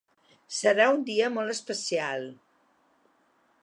[0.59, 2.29] Serà un dia molt especial.